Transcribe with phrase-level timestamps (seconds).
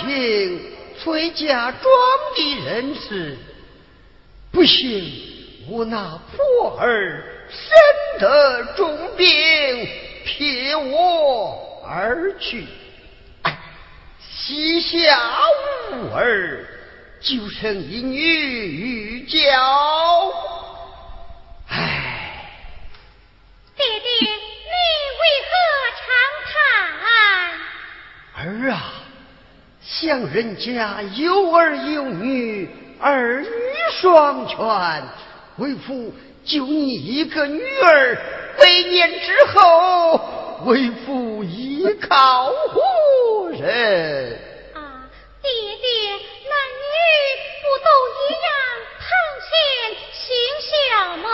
[0.00, 0.60] 宛平，
[0.98, 1.92] 崔家庄
[2.36, 3.36] 的人士，
[4.50, 9.26] 不幸我那破儿身得重病，
[10.24, 12.66] 撇我而去。
[13.42, 13.58] 哎，
[14.20, 15.18] 膝下
[15.92, 16.66] 无儿，
[17.20, 19.40] 就剩一女玉娇。
[21.68, 22.46] 唉，
[23.76, 24.28] 爹爹，你
[25.20, 25.52] 为何
[25.96, 26.02] 长
[26.46, 26.54] 叹？
[28.42, 28.74] 儿啊，
[29.92, 32.68] 像人家有儿有女，
[33.00, 33.48] 儿女
[34.00, 34.56] 双全，
[35.56, 36.14] 为父
[36.44, 38.16] 就你一个女儿，
[38.56, 44.38] 百年之后，为父依靠何人？
[44.74, 44.78] 啊，
[45.42, 46.94] 爹爹，男女
[47.60, 48.48] 不都一样，
[49.00, 49.10] 堂
[49.42, 49.50] 前
[50.12, 50.22] 心
[50.70, 51.28] 孝吗？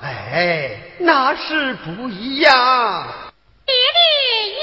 [0.00, 2.52] 哎，那是不一样。
[3.66, 4.62] 爹爹呀！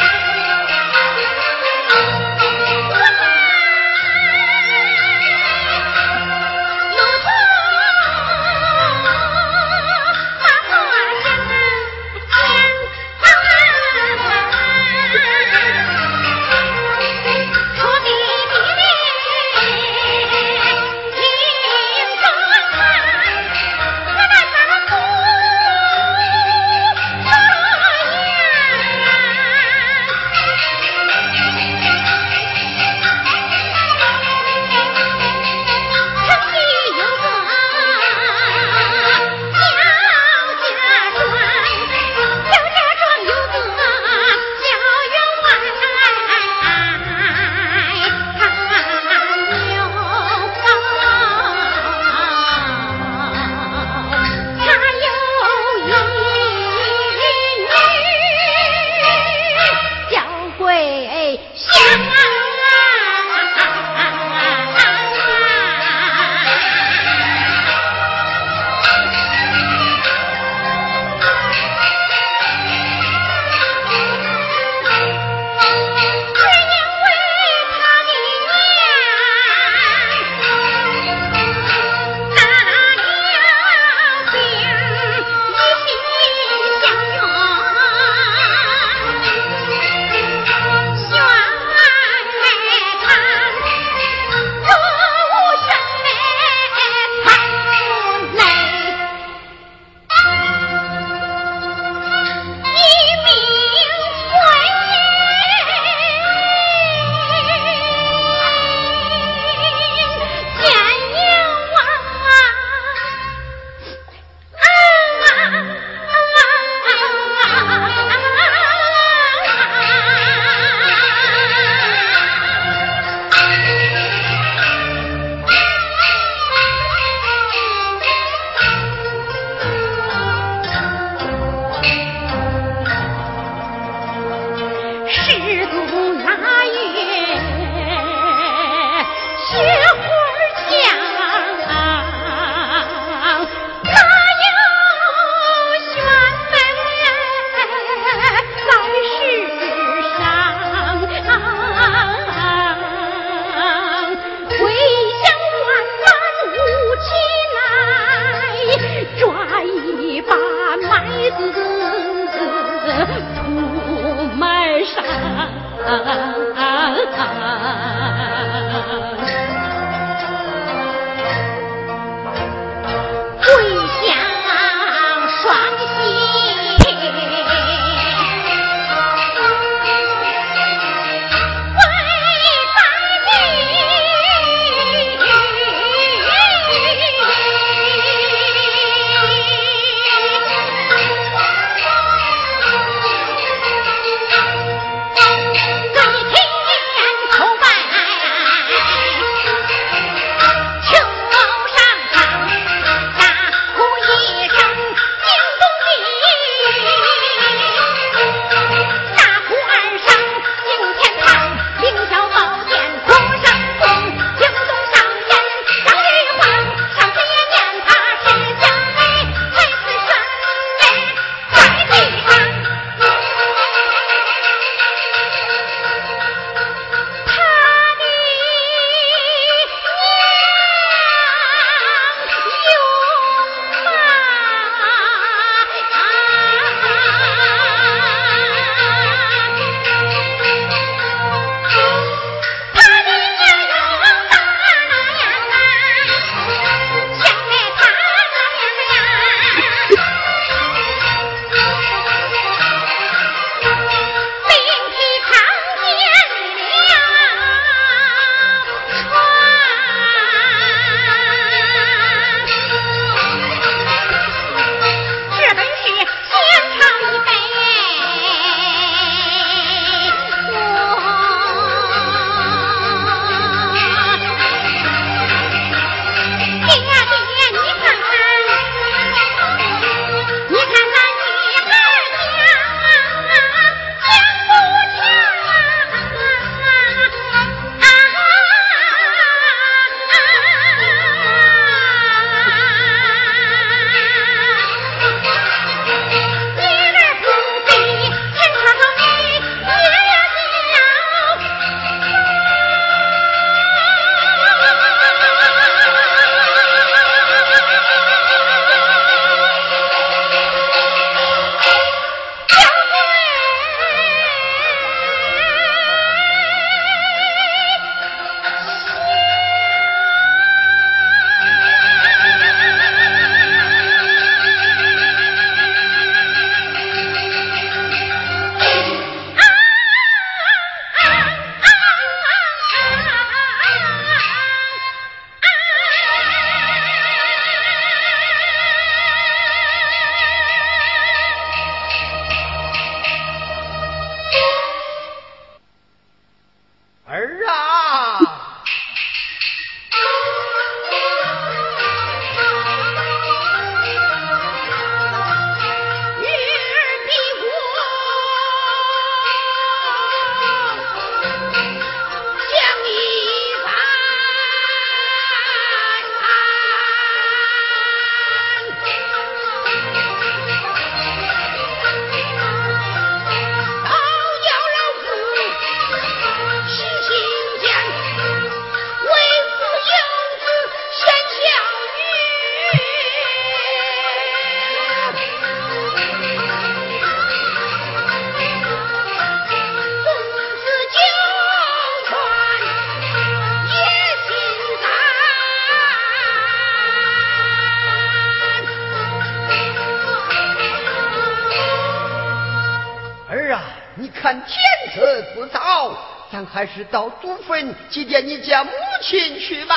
[405.33, 405.97] 不早，
[406.31, 409.75] 咱还是到祖坟祭奠你家母亲去吧。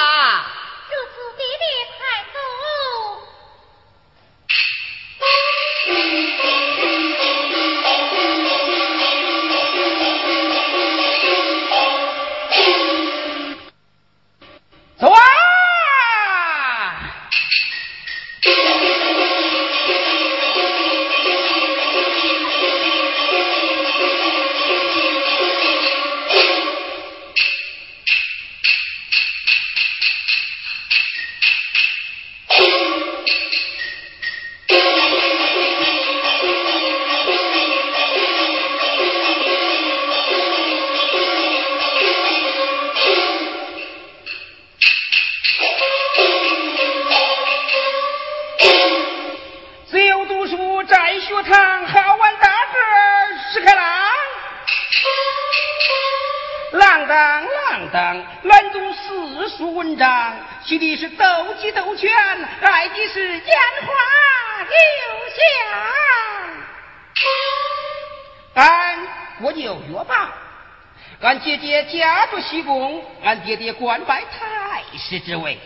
[72.54, 75.58] 一功俺爹爹官拜太师之位。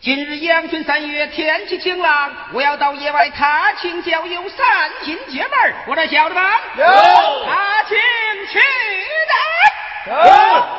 [0.00, 6.42] 今日阳春三月天气晴朗我要到野外踏青郊游散心解闷我这晓得吗
[6.76, 7.96] 有踏青
[8.50, 8.58] 去
[9.26, 10.75] 的有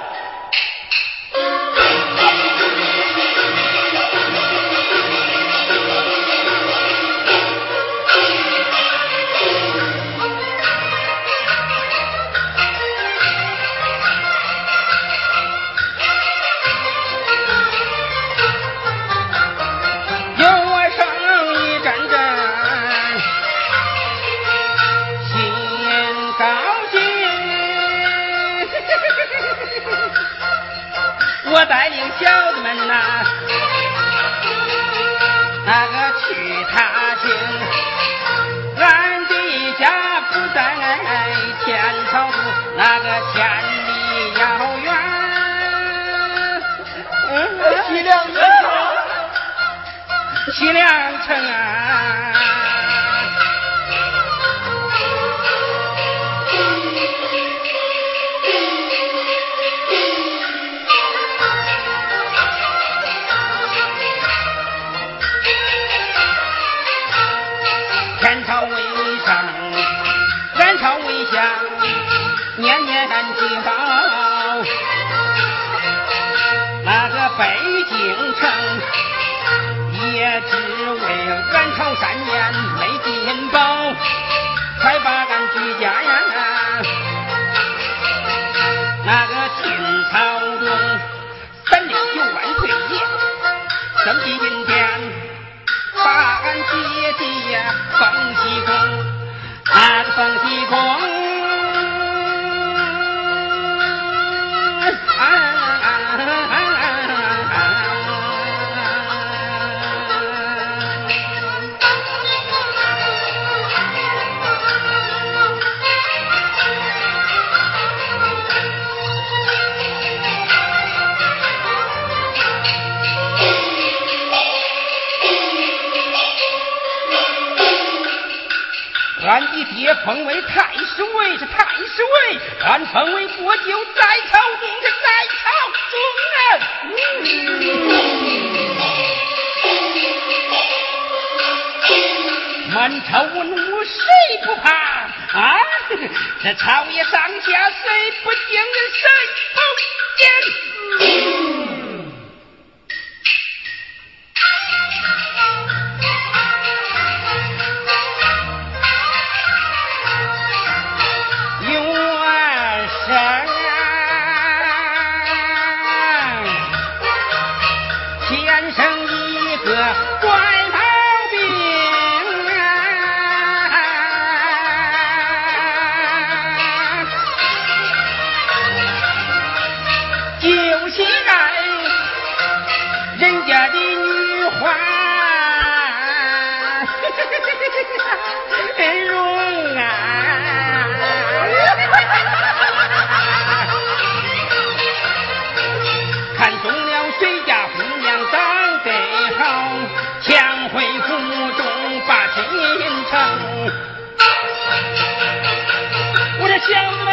[206.70, 207.07] Yeah.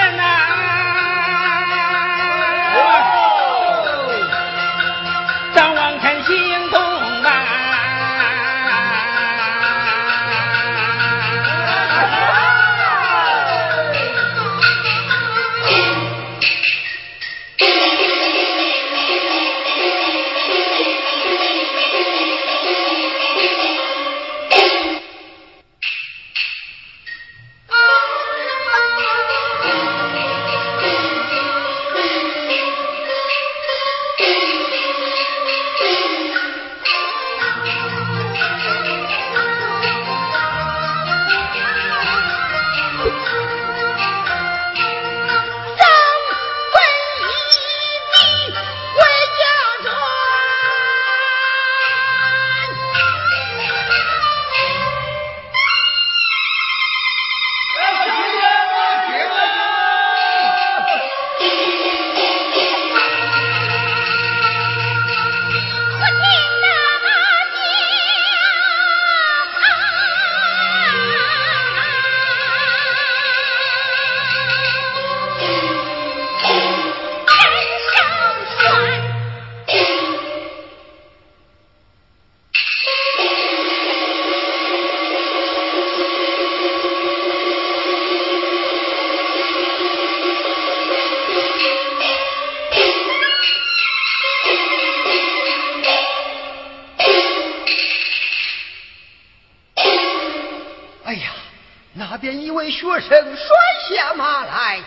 [102.14, 103.48] 那边一位学生摔
[103.88, 104.78] 下马来。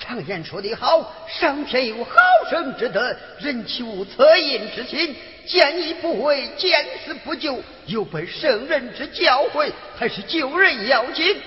[0.00, 2.10] 常言说得好，上天有好
[2.50, 5.14] 生之德，人岂无恻隐之心？
[5.46, 11.40] 见义不为，见死不救，有悖圣人之教诲，还是救人要紧。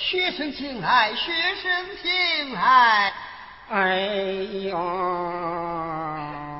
[0.00, 3.12] 学生请来，学生请来。
[3.70, 4.00] 哎
[4.68, 6.51] 呀！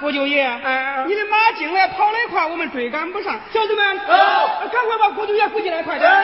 [0.00, 3.40] 郭九爷，哎你的马进来跑得快，我们追赶不上。
[3.52, 4.06] 小子们，赶
[4.86, 6.10] 快把郭九爷扶进来，快点！
[6.10, 6.22] 要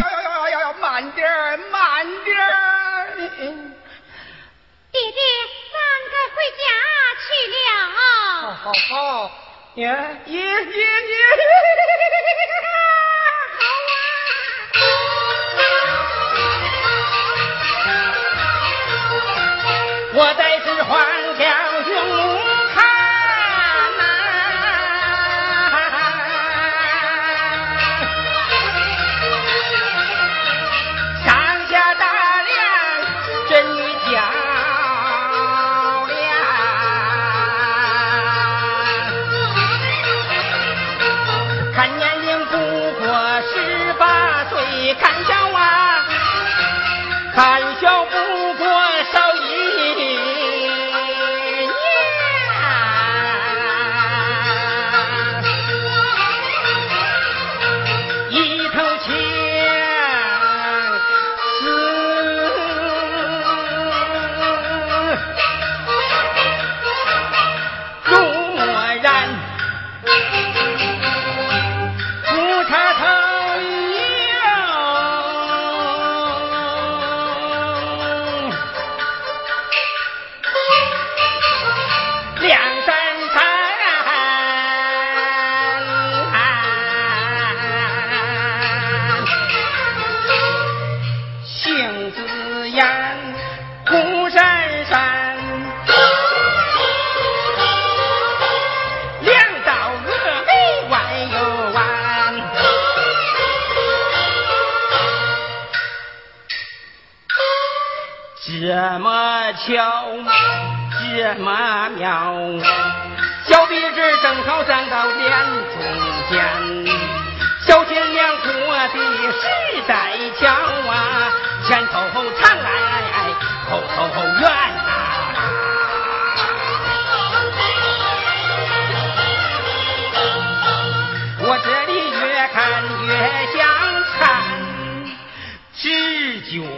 [0.00, 3.06] 要要要要慢点儿，慢点儿！
[3.16, 5.18] 弟弟，
[5.72, 5.76] 咱
[6.10, 6.64] 该回家
[7.20, 7.58] 去了。
[8.40, 9.30] 好好好，
[9.74, 9.90] 爷爷
[10.36, 10.64] 爷爷，
[20.14, 21.14] 我在这还。
[21.84, 22.33] 这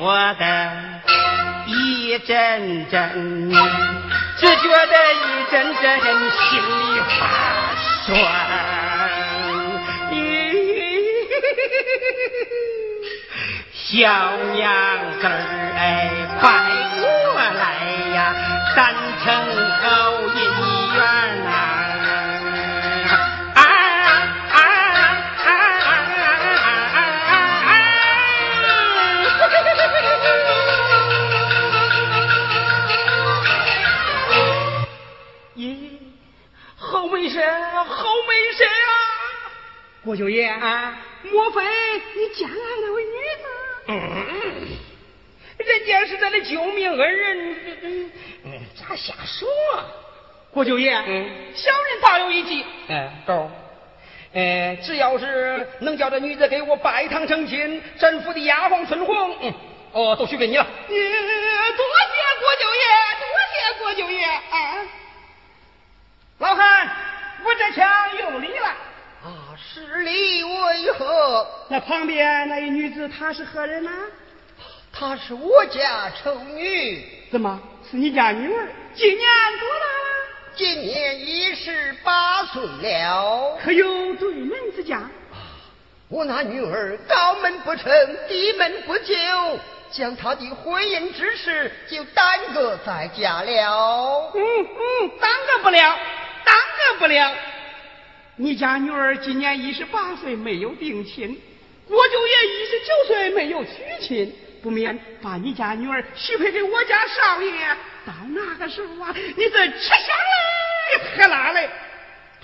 [0.06, 0.42] 只觉得。
[1.66, 3.50] 一阵阵，
[4.38, 5.84] 只觉得一阵阵
[6.30, 7.12] 心里发
[8.04, 8.08] 酸。
[13.72, 13.98] 小
[14.54, 14.62] 娘
[15.20, 15.28] 子儿
[15.76, 15.80] 哎，
[16.40, 16.44] 快
[17.00, 17.04] 过
[17.42, 17.64] 来
[18.14, 18.16] 呀，
[18.74, 18.76] 三
[19.24, 19.26] 城
[19.82, 19.84] 后
[20.36, 20.38] 姻
[40.06, 43.10] 郭九爷啊，莫非你见来那位女
[43.42, 43.44] 子？
[43.88, 43.98] 嗯，
[45.58, 47.56] 人家是咱的救命恩人，
[48.44, 49.48] 嗯，咋瞎说？
[50.52, 52.64] 郭九爷，嗯，小人大有一计。
[52.86, 53.50] 嗯，够。
[54.32, 59.52] 哎，只要是能叫这女子给我拜堂成亲，镇府的丫鬟孙红，嗯，
[59.90, 60.64] 哦，都许给你了。
[60.86, 62.82] 你多谢郭舅爷，
[63.18, 64.86] 多谢郭舅爷啊！
[66.38, 66.88] 老汉，
[67.44, 68.72] 我这枪有礼了。
[69.56, 71.46] 啊，失礼为何？
[71.70, 73.90] 那旁边那一女子，她是何人呢？
[74.92, 77.02] 她是我家丑女。
[77.32, 77.58] 怎么
[77.90, 78.68] 是你家女儿？
[78.94, 79.26] 今年
[79.58, 80.52] 多大了？
[80.56, 83.56] 今年一十八岁了。
[83.62, 85.08] 可有对门之家？
[86.08, 87.90] 我那女儿高门不成，
[88.28, 89.14] 低门不就，
[89.90, 94.30] 将她的婚姻之事就耽搁在家了。
[94.34, 95.80] 嗯嗯，耽搁不了，
[96.44, 97.32] 耽搁不了。
[98.36, 101.34] 你家女儿今年一十八岁，没有定亲；
[101.88, 103.70] 我舅爷一十九岁，没有娶
[104.00, 104.34] 亲。
[104.62, 107.68] 不免把你家女儿许配给我家少爷，
[108.04, 110.16] 到那个时候啊，你这吃香
[110.90, 111.70] 嘞，喝辣嘞，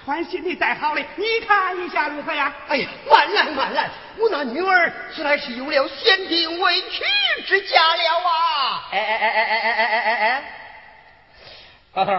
[0.05, 2.55] 穿新的带好嘞，你看一下如何呀？
[2.68, 7.02] 哎呀，慢来慢来，我那女儿自然是有了先定未娶
[7.44, 8.88] 之家了啊！
[8.92, 10.55] 哎哎哎哎哎哎哎哎哎，
[11.94, 12.12] 老头，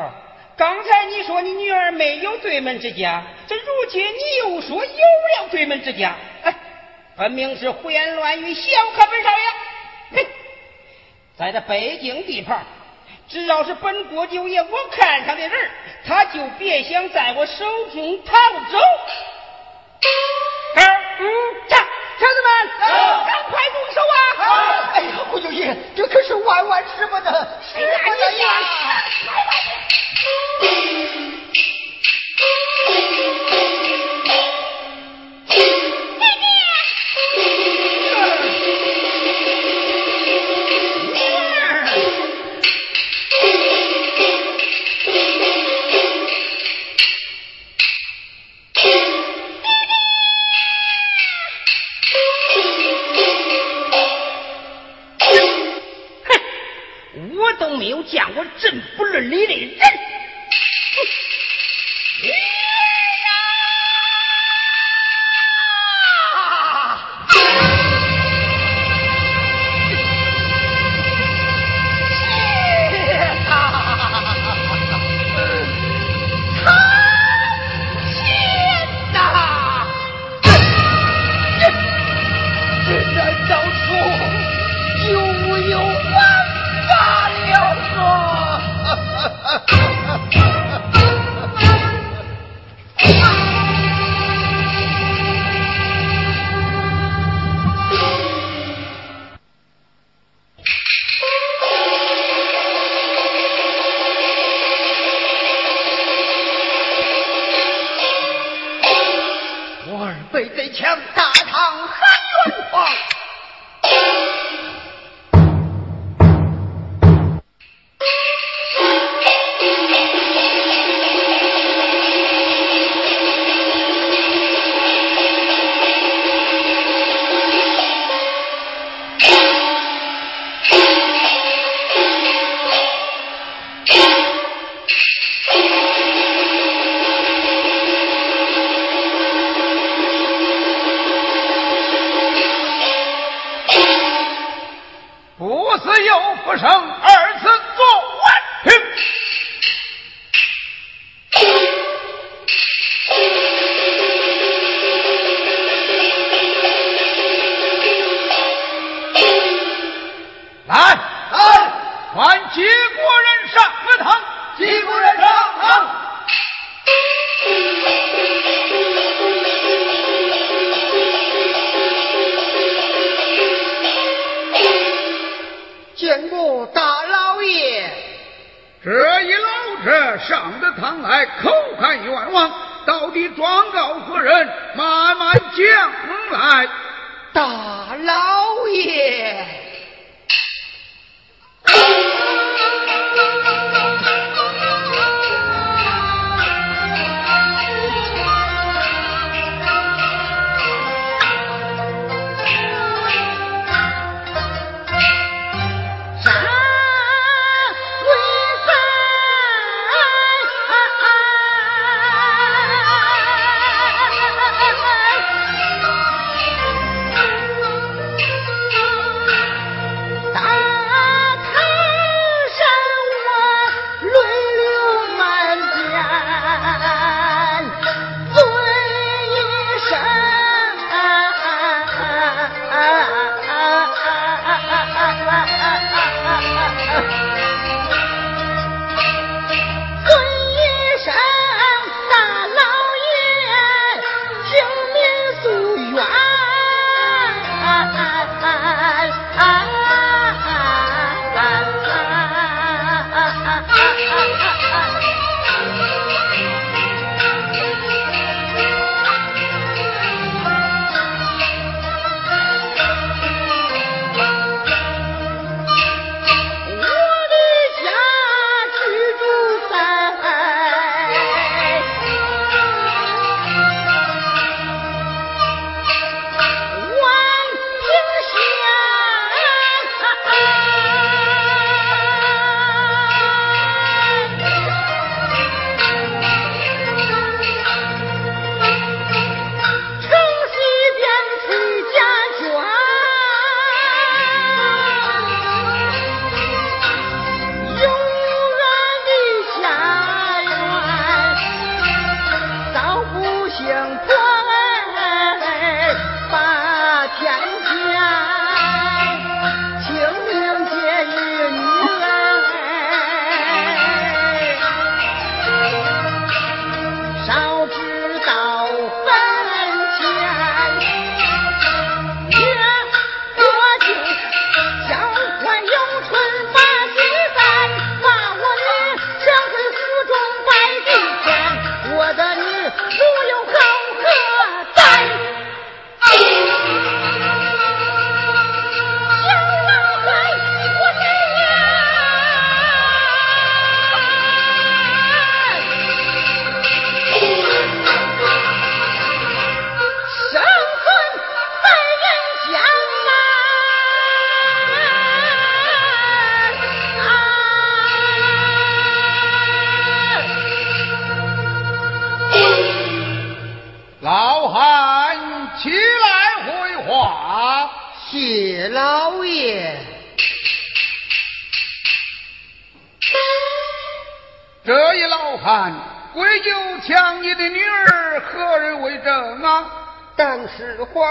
[0.55, 6.53] 刚才你说你女儿没有对门之家，这如今你又说有了对门之家，哎，
[7.17, 8.61] 分明是胡言乱语，小
[8.95, 9.35] 看本少爷。
[10.15, 10.27] 嘿，
[11.35, 12.63] 在这北京地盘，
[13.27, 15.51] 只要是本国舅爷我看上的人，
[16.05, 18.33] 他就别想在我手中逃
[18.71, 18.77] 走。
[20.75, 20.81] 儿，
[21.19, 21.25] 嗯
[21.69, 22.69] ，cha，乡子们，
[23.25, 24.91] 赶快动手啊！
[24.93, 28.02] 哎呀，胡九爷，这可是万万使不得，使不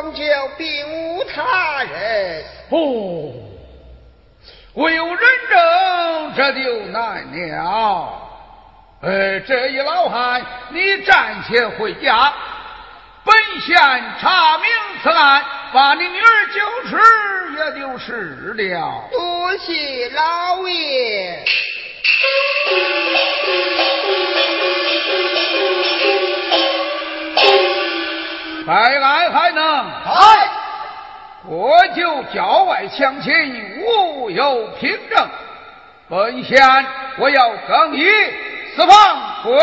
[0.02, 0.24] 荒郊
[0.58, 2.44] 并无他人。
[2.70, 3.32] 哦，
[4.74, 8.28] 唯有人证，这就难了。
[9.00, 12.34] 呃，这一老汉，你暂且回家，
[13.24, 13.78] 本县
[14.20, 14.66] 查明
[15.04, 16.96] 此案，把你女儿救出
[17.56, 19.08] 也就是了。
[19.12, 21.44] 多谢老爷。
[28.66, 30.48] 还来还能，来，
[31.44, 33.32] 我就郊外相亲，
[33.84, 35.28] 无有凭证。
[36.08, 36.86] 本县
[37.18, 38.06] 我要更衣
[38.76, 39.58] 四方归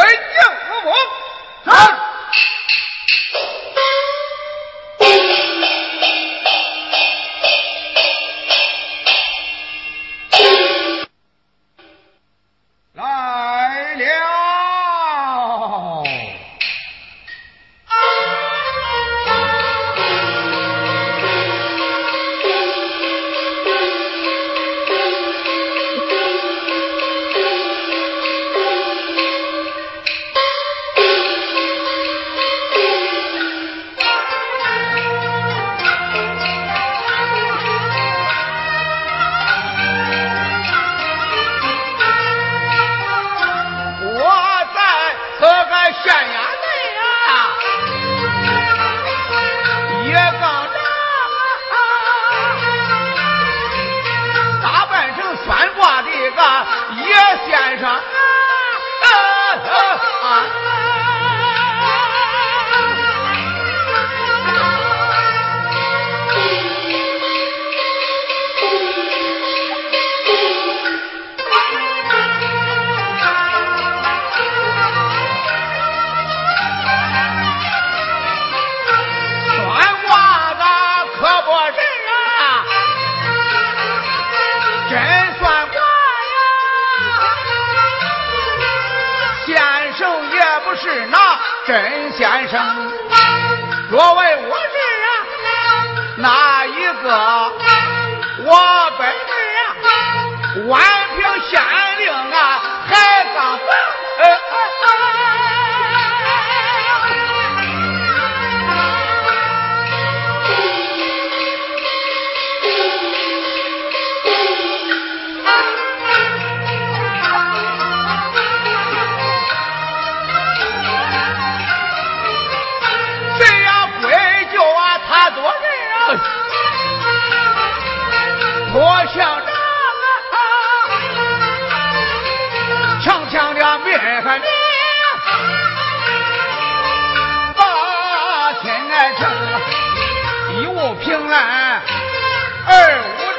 [97.03, 99.03] 将何府。
[100.67, 101.08] 走。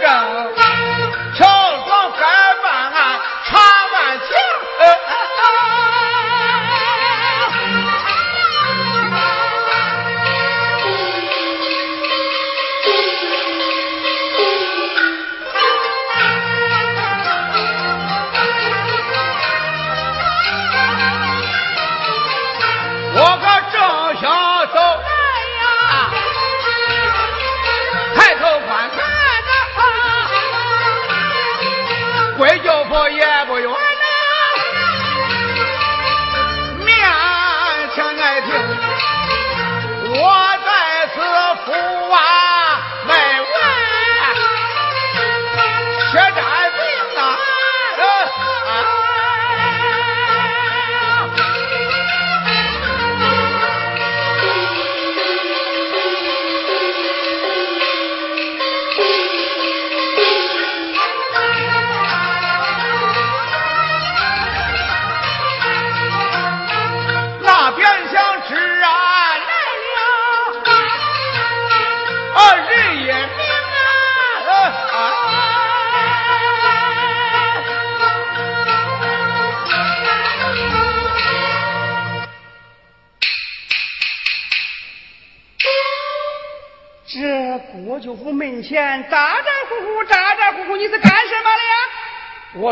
[0.01, 0.50] 前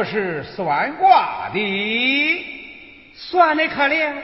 [0.09, 2.47] 是算卦的，
[3.15, 4.15] 算的可怜，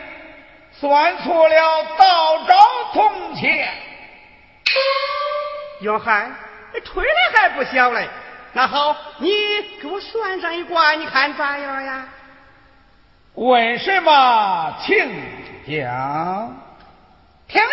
[0.72, 2.54] 算错了道招
[2.92, 3.68] 铜钱。
[5.80, 6.34] 哟翰，
[6.84, 8.08] 吹的还不小嘞。
[8.52, 9.30] 那好，你
[9.82, 12.06] 给我算上一卦，你看咋样呀？
[13.34, 14.96] 问什么，请
[15.66, 16.56] 讲。
[17.48, 17.68] 听了。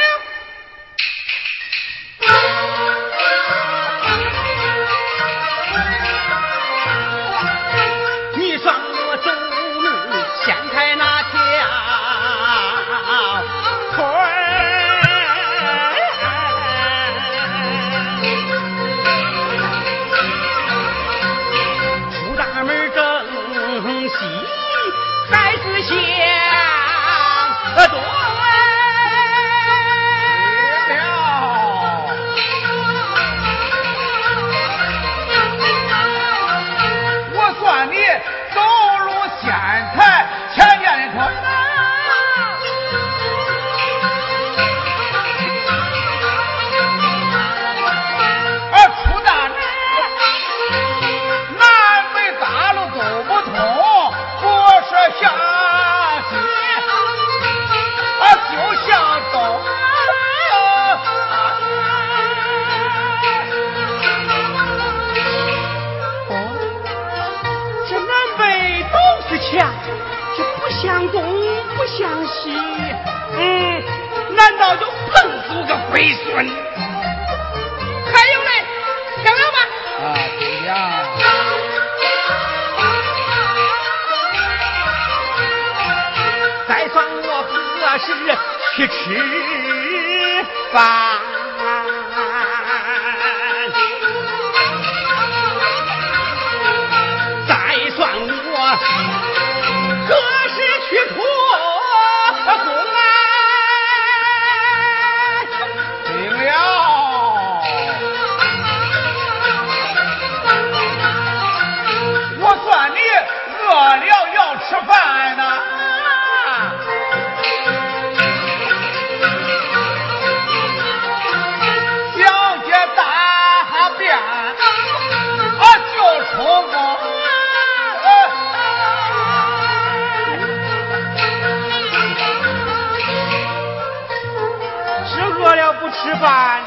[136.03, 136.63] 吃饭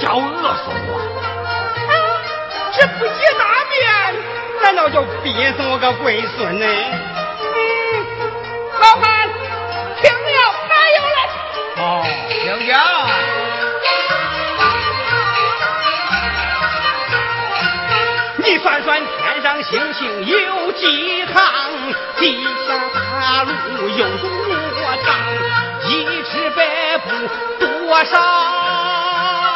[0.00, 0.90] 叫饿死我
[2.72, 3.76] 这不解大便
[4.62, 6.66] 难道就憋死我个龟孙呢
[8.80, 9.28] 老汉
[10.00, 11.18] 听了还有来
[11.76, 11.82] 哦
[12.44, 12.68] 娘娘
[18.38, 21.36] 你算算天上星星有几行？
[22.18, 24.26] 地下大路有多
[25.04, 25.06] 长？
[25.86, 25.90] 一
[26.22, 26.50] 尺
[27.58, 29.47] 多少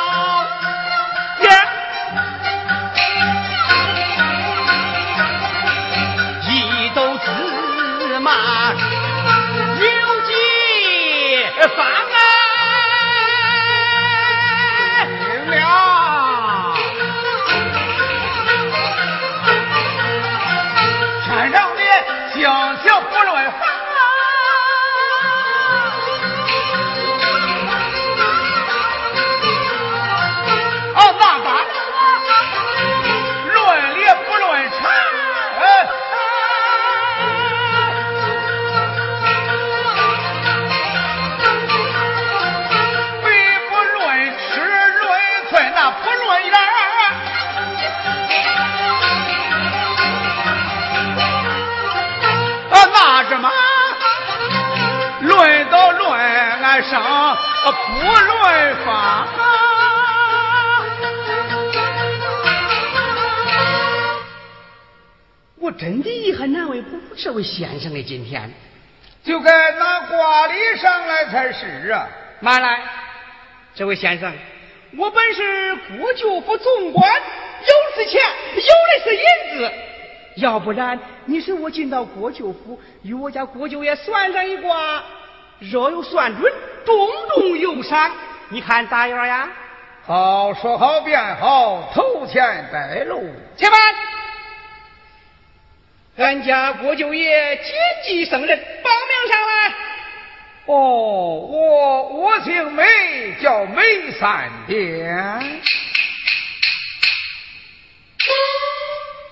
[67.43, 68.51] 先生的今天
[69.23, 72.09] 就该拿挂历上来才是啊！
[72.41, 72.83] 慢来，
[73.75, 74.33] 这位先生，
[74.97, 78.21] 我本是国舅府总管，有的是钱，
[78.57, 79.23] 有的是银
[79.59, 79.73] 子。
[80.37, 85.05] 要不然，你是我进到国舅府，与我家国舅爷算上一卦，
[85.71, 86.53] 若有算准，
[86.85, 88.11] 重重有赏。
[88.49, 89.49] 你看咋样呀？
[90.05, 93.81] 好，说好便好，头前带路，且慢。
[96.17, 97.73] 俺家郭舅爷谨
[98.05, 99.75] 记圣人，报名上来。
[100.67, 105.63] 哦，我我姓梅，叫梅三点。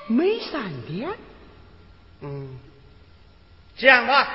[0.07, 1.09] 梅三点。
[2.22, 2.59] 嗯，
[3.76, 4.28] 这样吧，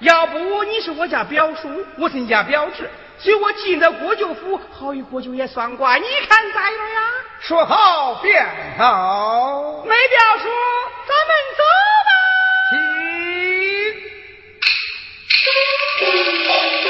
[0.00, 7.00] 要不你是我家表叔，我是你家表侄，所以我进了国舅府，好与国舅爷算卦，你看咋样呀？
[7.40, 9.84] 说好便好。
[9.86, 10.48] 没表叔，
[11.08, 11.62] 咱们走
[12.04, 12.10] 吧。
[16.02, 16.85] 有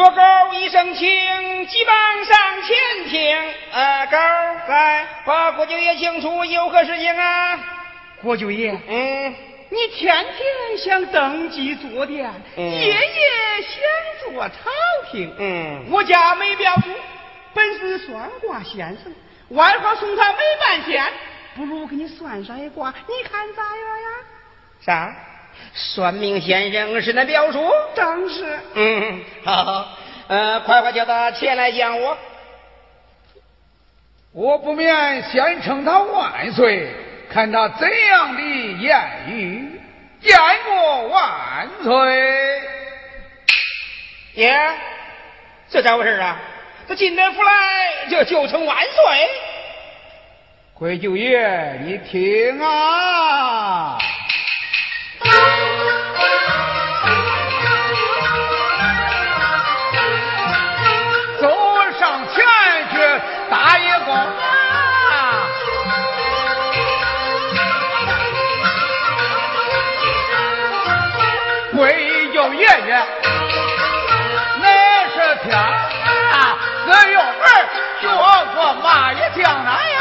[0.00, 3.36] 月高一声轻，急忙上前听。
[3.70, 4.18] 啊，高
[4.66, 7.58] 在，把郭九爷请出，有何事情啊？
[8.22, 9.34] 郭九爷，嗯，
[9.68, 12.96] 你天天想登基坐殿，嗯夜夜
[13.60, 14.70] 想做朝
[15.12, 15.34] 廷。
[15.38, 16.88] 嗯我家没表叔，
[17.52, 19.12] 本是算卦先生，
[19.50, 21.04] 外号送他没半仙，
[21.54, 24.08] 不如给你算上一卦，你看咋样呀？
[24.80, 25.14] 啥？
[25.74, 27.70] 算命先生是那表叔？
[27.94, 28.58] 正是。
[28.74, 29.98] 嗯，好好，
[30.28, 32.16] 呃，快快叫他前来见我。
[34.32, 36.88] 我不免先称他万岁，
[37.30, 39.80] 看他怎样的言语。
[40.20, 42.60] 见过万岁。
[44.34, 44.56] 爷，
[45.68, 46.38] 这咋回事啊？
[46.86, 49.28] 他进得府来就就称万岁？
[50.74, 53.98] 贵舅爷，你听啊！
[79.36, 79.98] 将来呀。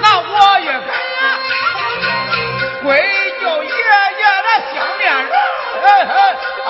[0.00, 1.20] 那我也该呀，
[2.82, 2.86] 贵
[3.40, 5.32] 舅爷爷来相面人
[6.66, 6.68] 啊！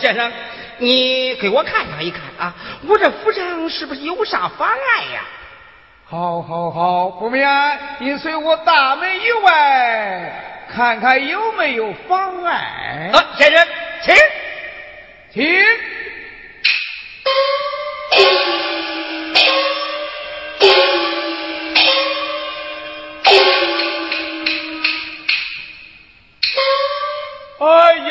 [0.00, 0.32] 先生，
[0.78, 2.54] 你给我看上一看啊，
[2.88, 5.20] 我这府上是不是有啥妨碍呀？
[6.06, 7.48] 好，好，好，不免
[8.00, 13.10] 你随我大门以外，看看有没有妨碍。
[13.12, 13.66] 啊，先生，
[14.02, 14.14] 请。
[15.32, 15.44] 请。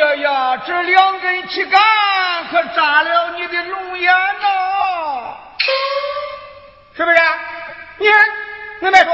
[0.09, 1.81] 呀呀，这两根旗杆
[2.49, 5.37] 可扎了你的龙眼呐！
[6.95, 7.17] 是不是？
[7.97, 8.19] 你看，
[8.81, 9.13] 俺别说，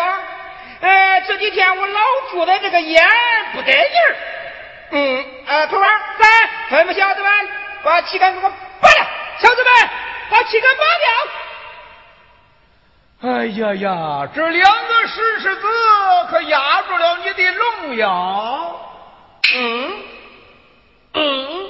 [0.81, 1.99] 哎，这几天我老
[2.31, 3.05] 觉得这个烟
[3.53, 4.15] 不得劲儿。
[4.91, 5.87] 嗯，呃，头儿，
[6.19, 6.27] 来，
[6.69, 7.31] 吩咐小子们
[7.83, 9.05] 把旗杆给我拔掉，
[9.39, 9.89] 小子们
[10.29, 10.83] 把旗杆拔
[13.21, 13.31] 掉。
[13.31, 15.67] 哎呀呀，这两个石狮子
[16.29, 18.79] 可压住了你的龙腰。
[19.55, 20.03] 嗯，
[21.13, 21.69] 嗯，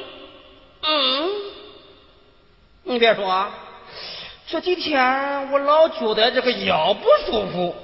[0.83, 1.29] 嗯，
[2.95, 3.45] 你别说，
[4.47, 7.75] 这几天我老觉得这个腰不舒服。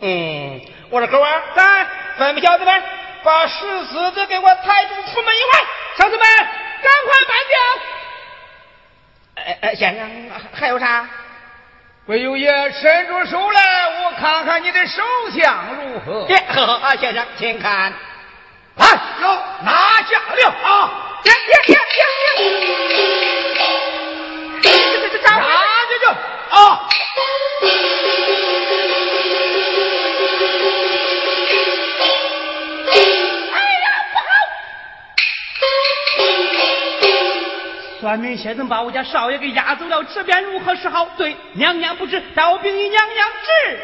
[0.00, 0.60] 嗯，
[0.90, 1.84] 我说狗儿，来，
[2.16, 2.82] 吩咐小子们
[3.24, 5.58] 把石狮子给我抬出府门以外，
[5.98, 7.58] 小子们赶快搬掉。
[9.44, 10.08] 哎哎，先生，
[10.52, 11.08] 还有啥？
[12.06, 15.02] 魏有爷伸出手来，我看看你的手
[15.36, 16.28] 相如何。
[16.46, 17.92] 好，先生，请看。
[18.76, 18.86] 来，
[19.20, 20.92] 要拿下了啊！
[21.24, 21.74] 呀呀呀呀！
[21.74, 23.29] 这这这拿下去啊！
[38.00, 41.06] 算命先生把我家少爷给押走了，这边如何是好？
[41.18, 43.78] 对，娘娘不知，刀兵与娘娘治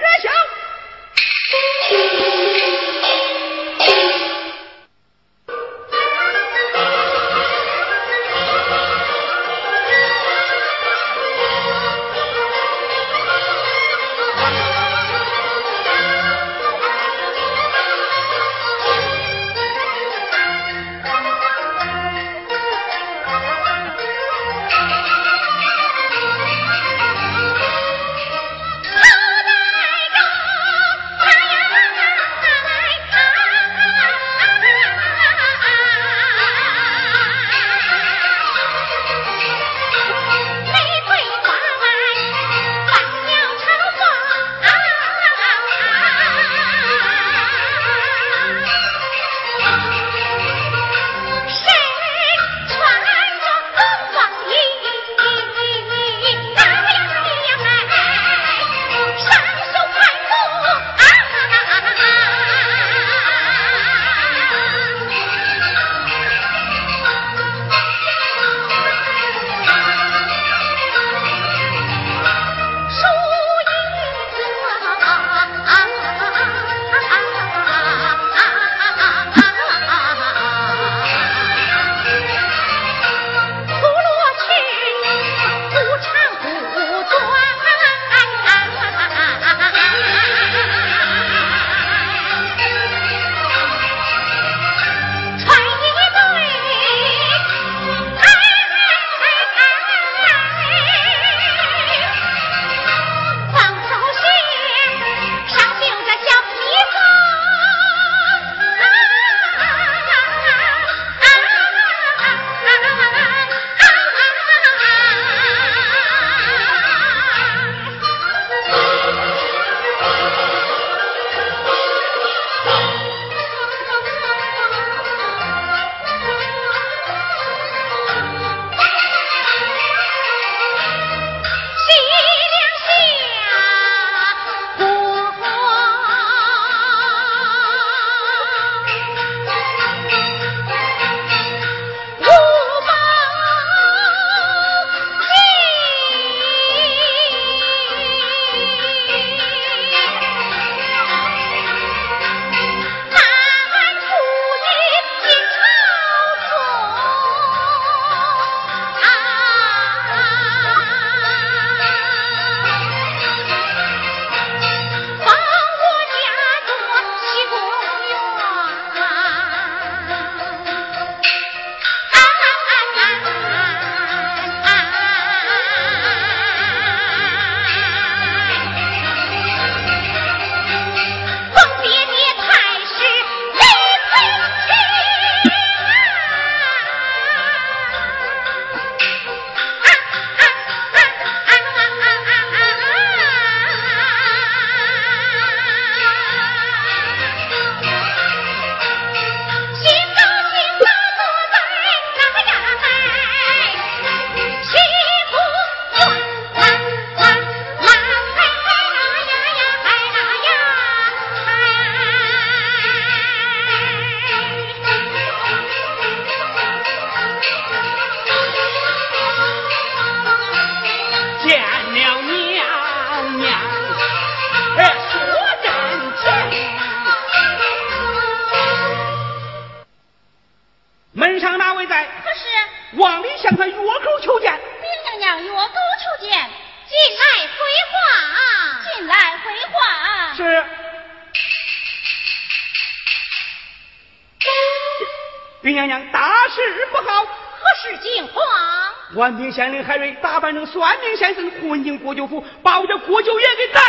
[249.50, 249.56] 下。
[249.56, 253.80] 县令海瑞打扮成算命先生，混进国舅府，把我家国舅爷给打。